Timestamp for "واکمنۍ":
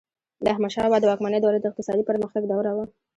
1.09-1.39